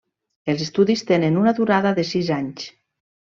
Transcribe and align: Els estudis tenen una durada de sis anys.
Els 0.53 0.61
estudis 0.65 1.03
tenen 1.11 1.37
una 1.41 1.53
durada 1.59 1.91
de 1.99 2.07
sis 2.13 2.33
anys. 2.39 2.65